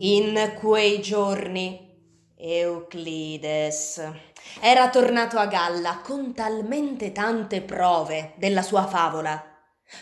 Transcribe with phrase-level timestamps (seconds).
[0.00, 4.00] In quei giorni Euclides
[4.60, 9.42] era tornato a galla con talmente tante prove della sua favola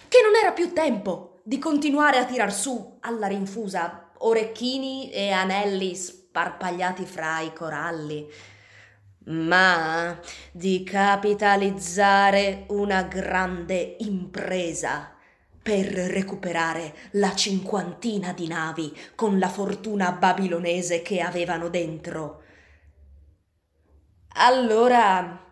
[0.07, 5.95] che non era più tempo di continuare a tirar su alla rinfusa orecchini e anelli
[5.95, 8.27] sparpagliati fra i coralli,
[9.29, 10.21] ma
[10.53, 15.16] di capitalizzare una grande impresa
[15.67, 22.43] per recuperare la cinquantina di navi con la fortuna babilonese che avevano dentro.
[24.35, 25.43] Allora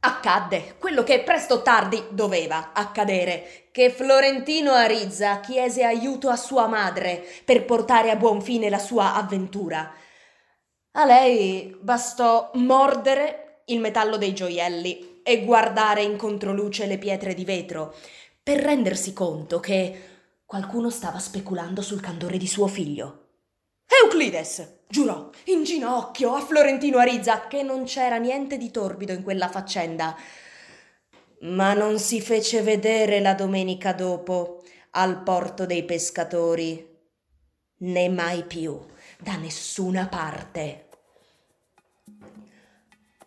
[0.00, 6.66] accadde quello che presto o tardi doveva accadere, che Florentino Arizza chiese aiuto a sua
[6.66, 9.88] madre per portare a buon fine la sua avventura.
[10.92, 17.44] A lei bastò mordere il metallo dei gioielli e guardare in controluce le pietre di
[17.44, 17.94] vetro
[18.48, 20.04] per rendersi conto che
[20.46, 23.26] qualcuno stava speculando sul candore di suo figlio.
[24.02, 29.50] Euclides giurò in ginocchio a Florentino Arizza che non c'era niente di torbido in quella
[29.50, 30.16] faccenda.
[31.40, 36.88] Ma non si fece vedere la domenica dopo al porto dei pescatori,
[37.80, 38.80] né mai più
[39.18, 40.88] da nessuna parte.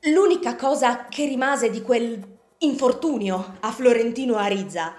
[0.05, 4.93] L'unica cosa che rimase di quel infortunio a Florentino Arizza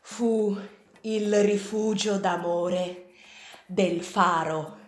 [0.00, 0.56] fu
[1.02, 3.10] il rifugio d'amore
[3.64, 4.78] del faro.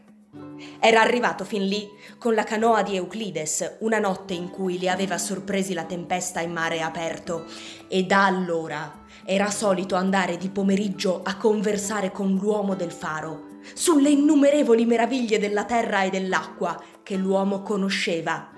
[0.80, 5.16] Era arrivato fin lì con la canoa di Euclides una notte in cui li aveva
[5.16, 7.44] sorpresi la tempesta in mare aperto
[7.86, 14.10] e da allora era solito andare di pomeriggio a conversare con l'uomo del faro sulle
[14.10, 18.50] innumerevoli meraviglie della terra e dell'acqua che l'uomo conosceva.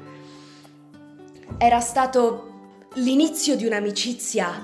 [1.59, 2.50] Era stato
[2.95, 4.61] l'inizio di un'amicizia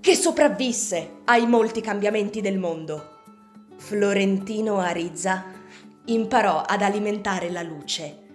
[0.00, 3.18] che sopravvisse ai molti cambiamenti del mondo.
[3.76, 5.44] Florentino Arizza
[6.06, 8.28] imparò ad alimentare la luce,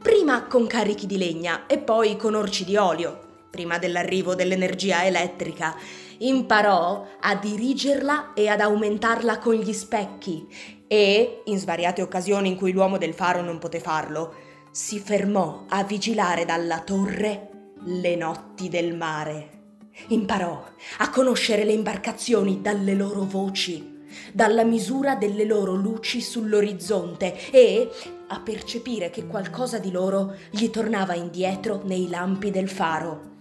[0.00, 3.20] prima con carichi di legna e poi con orci di olio.
[3.50, 5.76] Prima dell'arrivo dell'energia elettrica,
[6.18, 10.48] imparò a dirigerla e ad aumentarla con gli specchi
[10.88, 14.34] e, in svariate occasioni in cui l'uomo del faro non poté farlo,
[14.70, 17.50] si fermò a vigilare dalla torre
[17.84, 19.50] le notti del mare.
[20.08, 20.64] Imparò
[20.98, 24.02] a conoscere le imbarcazioni dalle loro voci,
[24.32, 27.90] dalla misura delle loro luci sull'orizzonte e
[28.28, 33.32] a percepire che qualcosa di loro gli tornava indietro nei lampi del faro.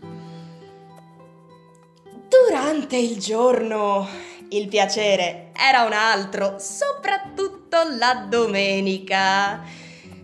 [2.28, 4.08] Durante il giorno
[4.50, 9.64] il piacere era un altro, soprattutto la domenica.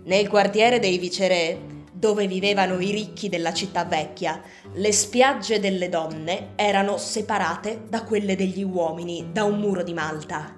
[0.03, 6.51] Nel quartiere dei viceré dove vivevano i ricchi della città vecchia, le spiagge delle donne
[6.55, 10.55] erano separate da quelle degli uomini da un muro di malta.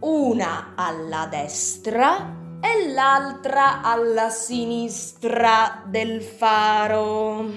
[0.00, 7.48] Una alla destra e l'altra alla sinistra del faro.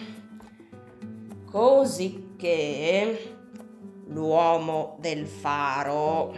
[1.49, 3.35] Così che
[4.09, 6.35] l'uomo del faro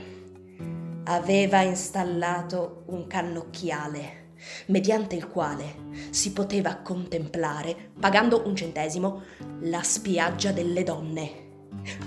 [1.03, 4.26] aveva installato un cannocchiale
[4.67, 9.23] mediante il quale si poteva contemplare, pagando un centesimo,
[9.61, 11.45] la spiaggia delle donne.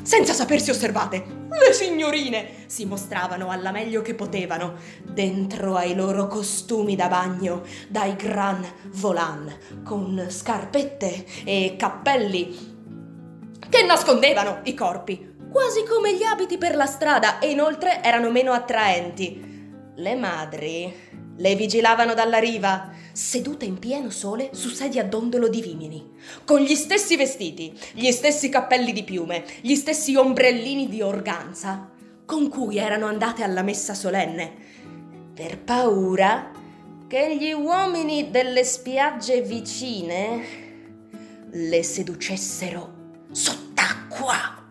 [0.02, 6.96] Senza sapersi osservate, le signorine si mostravano alla meglio che potevano, dentro ai loro costumi
[6.96, 12.78] da bagno, dai gran volant, con scarpette e cappelli
[13.68, 18.52] che nascondevano i corpi, quasi come gli abiti per la strada e inoltre erano meno
[18.52, 19.49] attraenti.
[20.00, 20.94] Le madri
[21.36, 26.12] le vigilavano dalla riva, sedute in pieno sole su sedie a dondolo di vimini,
[26.46, 31.90] con gli stessi vestiti, gli stessi cappelli di piume, gli stessi ombrellini di organza
[32.24, 34.50] con cui erano andate alla messa solenne,
[35.34, 36.50] per paura
[37.06, 40.44] che gli uomini delle spiagge vicine
[41.50, 42.94] le seducessero
[43.32, 44.64] sott'acqua.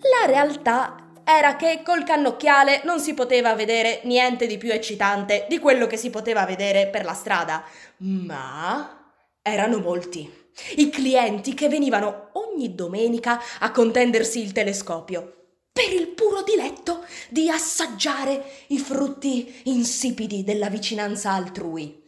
[0.00, 5.58] La realtà era che col cannocchiale non si poteva vedere niente di più eccitante di
[5.58, 7.64] quello che si poteva vedere per la strada,
[7.96, 9.12] ma
[9.42, 10.44] erano molti
[10.76, 15.32] i clienti che venivano ogni domenica a contendersi il telescopio
[15.72, 22.04] per il puro diletto di assaggiare i frutti insipidi della vicinanza altrui.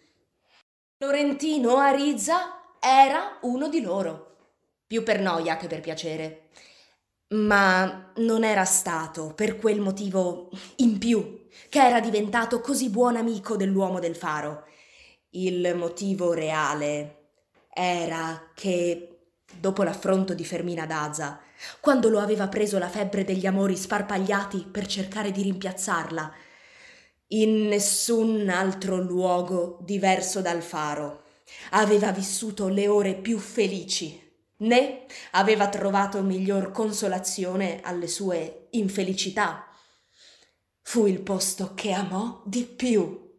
[0.96, 4.36] Florentino Arizza era uno di loro,
[4.86, 6.50] più per noia che per piacere
[7.28, 13.56] ma non era stato per quel motivo in più che era diventato così buon amico
[13.56, 14.64] dell'uomo del faro.
[15.30, 17.30] Il motivo reale
[17.72, 21.40] era che, dopo l'affronto di Fermina Daza,
[21.80, 26.32] quando lo aveva preso la febbre degli amori sparpagliati per cercare di rimpiazzarla,
[27.28, 31.24] In nessun altro luogo diverso dal faro
[31.70, 34.27] aveva vissuto le ore più felici,
[34.58, 39.66] né aveva trovato miglior consolazione alle sue infelicità.
[40.82, 43.32] Fu il posto che amò di più,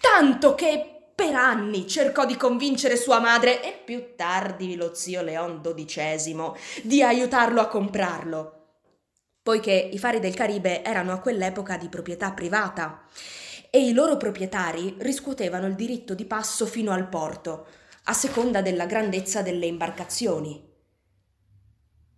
[0.00, 5.60] tanto che per anni cercò di convincere sua madre e più tardi lo zio Leon
[5.62, 8.56] XII di aiutarlo a comprarlo
[9.42, 13.02] poiché i fari del Caribe erano a quell'epoca di proprietà privata
[13.70, 17.66] e i loro proprietari riscuotevano il diritto di passo fino al porto,
[18.04, 20.70] a seconda della grandezza delle imbarcazioni.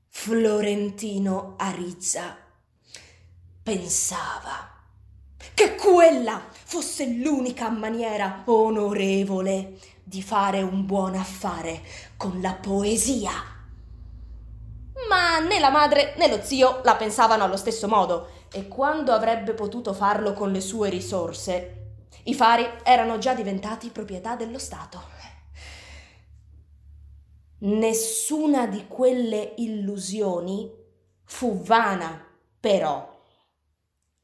[0.08, 2.36] Florentino Arizza
[3.62, 4.72] pensava
[5.52, 11.82] che quella fosse l'unica maniera onorevole di fare un buon affare
[12.16, 13.52] con la poesia
[15.08, 19.52] ma né la madre né lo zio la pensavano allo stesso modo e quando avrebbe
[19.52, 25.13] potuto farlo con le sue risorse, i fari erano già diventati proprietà dello Stato.
[27.64, 30.70] Nessuna di quelle illusioni
[31.24, 32.22] fu vana,
[32.60, 33.10] però.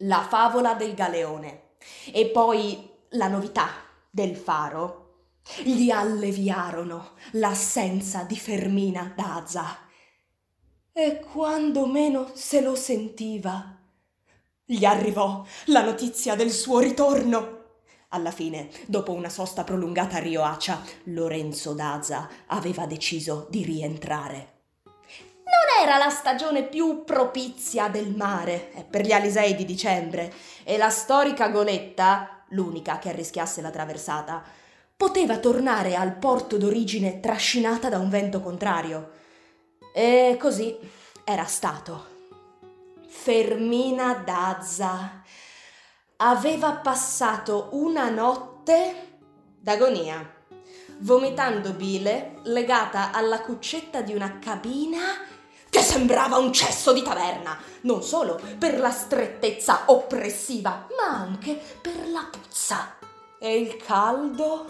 [0.02, 1.76] La favola del galeone
[2.12, 3.68] e poi la novità
[4.10, 5.28] del faro
[5.62, 9.88] gli alleviarono l'assenza di Fermina Daza
[10.92, 13.74] e quando meno se lo sentiva,
[14.66, 17.59] gli arrivò la notizia del suo ritorno.
[18.12, 24.62] Alla fine, dopo una sosta prolungata a Rio Acia, Lorenzo Daza aveva deciso di rientrare.
[24.84, 30.32] Non era la stagione più propizia del mare, per gli Alisei di dicembre,
[30.64, 34.42] e la storica goletta, l'unica che arrischiasse la traversata,
[34.96, 39.12] poteva tornare al porto d'origine trascinata da un vento contrario.
[39.94, 40.76] E così
[41.22, 42.06] era stato.
[43.06, 45.22] Fermina Dazza
[46.22, 49.18] aveva passato una notte
[49.58, 50.34] d'agonia,
[50.98, 55.00] vomitando bile legata alla cuccetta di una cabina
[55.70, 62.08] che sembrava un cesso di taverna, non solo per la strettezza oppressiva, ma anche per
[62.10, 62.96] la puzza
[63.38, 64.66] e il caldo,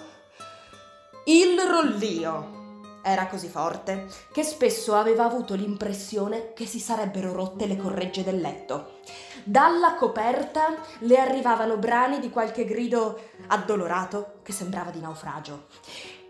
[1.24, 2.58] il rollio
[3.02, 8.40] era così forte che spesso aveva avuto l'impressione che si sarebbero rotte le corregge del
[8.40, 8.98] letto.
[9.44, 15.66] Dalla coperta le arrivavano brani di qualche grido addolorato che sembrava di naufragio.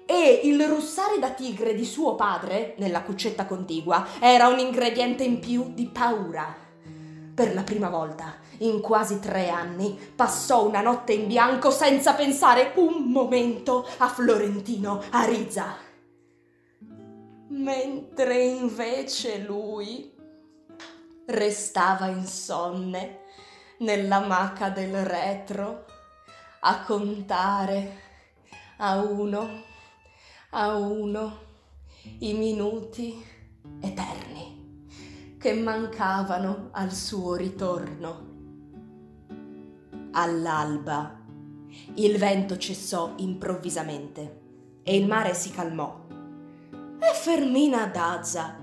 [0.07, 5.39] E il russare da tigre di suo padre, nella cuccetta contigua, era un ingrediente in
[5.39, 6.55] più di paura.
[7.35, 12.73] Per la prima volta in quasi tre anni passò una notte in bianco senza pensare
[12.75, 15.89] un momento a Florentino Arizza
[17.51, 20.13] mentre invece lui
[21.31, 23.21] restava insonne
[23.79, 25.87] nella maca del retro
[26.61, 28.09] a contare
[28.79, 29.69] a uno
[30.51, 31.39] a uno
[32.19, 33.25] i minuti
[33.81, 34.87] eterni
[35.39, 38.29] che mancavano al suo ritorno.
[40.13, 41.19] All'alba
[41.95, 44.41] il vento cessò improvvisamente
[44.83, 46.07] e il mare si calmò
[46.99, 48.59] e Fermina Dazza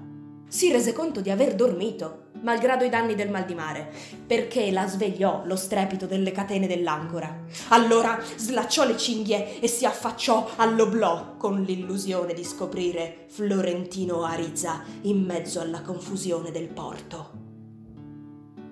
[0.47, 3.91] si rese conto di aver dormito, malgrado i danni del mal di mare,
[4.25, 7.43] perché la svegliò lo strepito delle catene dell'ancora.
[7.69, 15.23] Allora slacciò le cinghie e si affacciò all'oblò con l'illusione di scoprire Florentino Arizza in
[15.23, 17.31] mezzo alla confusione del porto.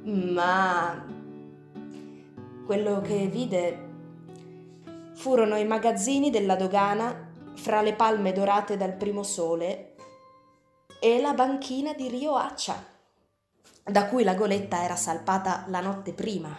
[0.04, 1.06] Ma
[2.66, 3.80] quello che vide
[5.16, 9.96] furono i magazzini della dogana fra le palme dorate dal primo sole
[11.00, 12.84] e la banchina di Rio Accia,
[13.86, 16.58] da cui la goletta era salpata la notte prima.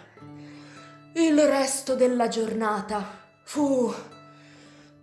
[1.15, 3.05] Il resto della giornata
[3.43, 3.93] fu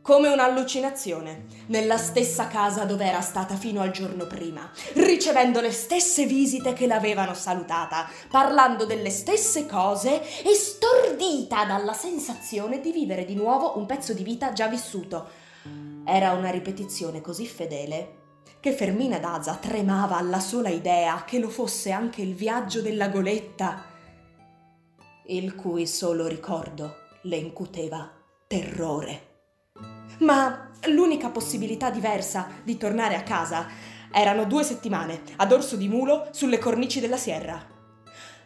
[0.01, 6.25] come un'allucinazione, nella stessa casa dove era stata fino al giorno prima, ricevendo le stesse
[6.25, 13.35] visite che l'avevano salutata, parlando delle stesse cose e stordita dalla sensazione di vivere di
[13.35, 15.43] nuovo un pezzo di vita già vissuto
[16.05, 18.22] era una ripetizione così fedele
[18.63, 23.83] che Fermina Daza tremava alla sola idea che lo fosse anche il viaggio della goletta,
[25.25, 28.09] il cui solo ricordo le incuteva
[28.47, 29.31] terrore.
[30.19, 33.67] Ma l'unica possibilità diversa di tornare a casa
[34.09, 37.61] erano due settimane a dorso di mulo sulle cornici della Sierra.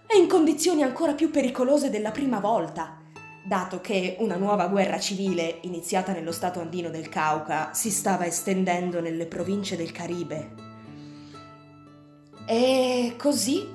[0.07, 3.01] E in condizioni ancora più pericolose della prima volta,
[3.47, 8.99] dato che una nuova guerra civile iniziata nello stato andino del Cauca si stava estendendo
[8.99, 10.65] nelle province del Caribe.
[12.45, 13.65] E così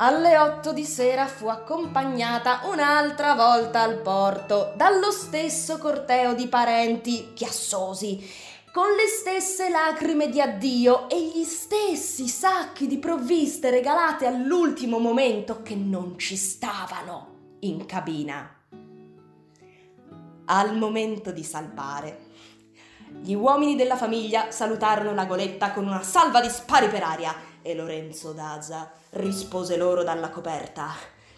[0.00, 7.32] alle otto di sera fu accompagnata un'altra volta al porto dallo stesso corteo di parenti
[7.34, 8.28] chiassosi,
[8.72, 15.62] con le stesse lacrime di addio e gli stessi sacchi di provviste regalate all'ultimo momento
[15.62, 18.54] che non ci stavano in cabina.
[20.46, 22.26] Al momento di salpare,
[23.22, 27.74] gli uomini della famiglia salutarono la goletta con una salva di spari per aria e
[27.74, 30.90] Lorenzo Daza rispose loro dalla coperta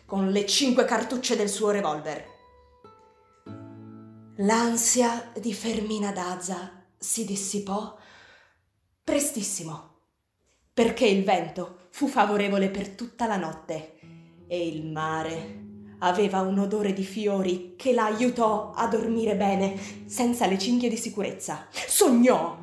[0.04, 2.24] con le cinque cartucce del suo revolver.
[4.38, 7.96] L'ansia di Fermina Daza si dissipò
[9.04, 9.98] prestissimo,
[10.72, 13.98] perché il vento fu favorevole per tutta la notte
[14.46, 15.69] e il mare
[16.00, 20.96] aveva un odore di fiori che la aiutò a dormire bene, senza le cinghie di
[20.96, 21.66] sicurezza.
[21.70, 22.58] Sognò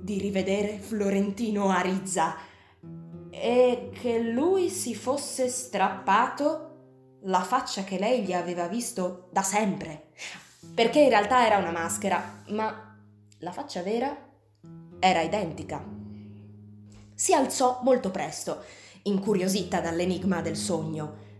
[0.00, 2.36] di rivedere Florentino Arizza
[3.30, 6.68] e che lui si fosse strappato
[7.24, 10.08] la faccia che lei gli aveva visto da sempre,
[10.74, 12.98] perché in realtà era una maschera, ma
[13.38, 14.16] la faccia vera
[14.98, 15.84] era identica.
[17.14, 18.62] Si alzò molto presto,
[19.04, 21.30] incuriosita dall'enigma del sogno,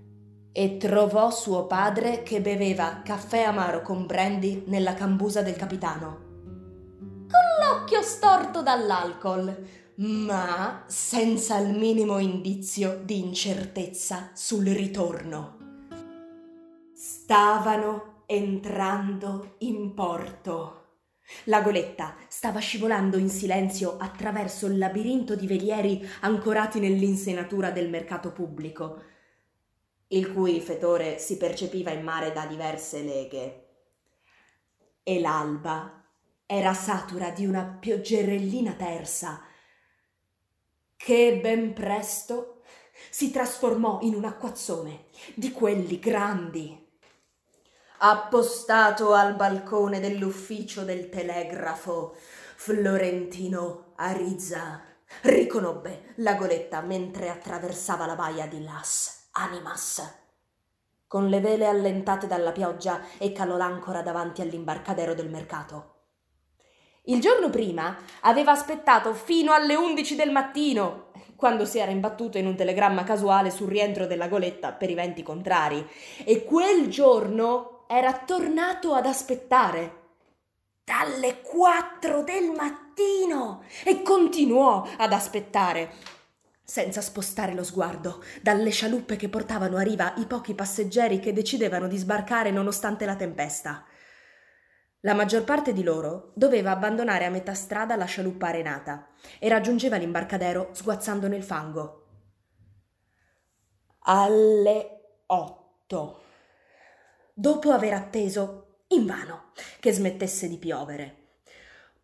[0.52, 6.30] e trovò suo padre che beveva caffè amaro con brandy nella cambusa del capitano.
[7.28, 9.66] Con l'occhio storto dall'alcol,
[9.96, 15.58] ma senza il minimo indizio di incertezza sul ritorno.
[16.94, 20.78] Stavano entrando in porto.
[21.44, 28.32] La goletta stava scivolando in silenzio attraverso il labirinto di velieri ancorati nell'insenatura del mercato
[28.32, 29.10] pubblico
[30.12, 33.66] il cui fetore si percepiva in mare da diverse leghe.
[35.02, 36.04] E l'alba
[36.46, 39.42] era satura di una pioggerellina tersa
[40.96, 42.62] che ben presto
[43.10, 46.78] si trasformò in un acquazzone di quelli grandi.
[47.98, 52.16] Appostato al balcone dell'ufficio del telegrafo,
[52.56, 54.82] Florentino Arizza
[55.22, 60.20] riconobbe la goletta mentre attraversava la baia di Las Animas.
[61.06, 65.94] Con le vele allentate dalla pioggia e calò l'ancora davanti all'imbarcadero del mercato.
[67.04, 72.46] Il giorno prima aveva aspettato fino alle undici del mattino, quando si era imbattuto in
[72.46, 75.88] un telegramma casuale sul rientro della goletta per i venti contrari,
[76.24, 80.00] e quel giorno era tornato ad aspettare.
[80.84, 83.62] Dalle quattro del mattino!
[83.82, 86.20] E continuò ad aspettare
[86.72, 91.86] senza spostare lo sguardo dalle scialuppe che portavano a riva i pochi passeggeri che decidevano
[91.86, 93.84] di sbarcare nonostante la tempesta.
[95.00, 99.98] La maggior parte di loro doveva abbandonare a metà strada la scialuppa arenata e raggiungeva
[99.98, 102.06] l'imbarcadero sguazzando nel fango.
[104.04, 106.22] Alle otto.
[107.34, 111.21] Dopo aver atteso, invano, che smettesse di piovere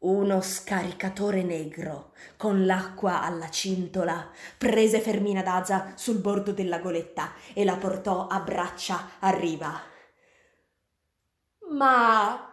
[0.00, 7.64] uno scaricatore negro con l'acqua alla cintola prese Fermina Daza sul bordo della goletta e
[7.64, 9.80] la portò a braccia a riva.
[11.70, 12.52] Ma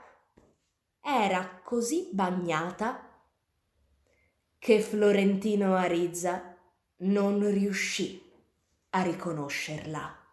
[1.02, 3.08] era così bagnata
[4.58, 6.58] che Florentino Arizza
[6.98, 8.20] non riuscì
[8.90, 10.25] a riconoscerla.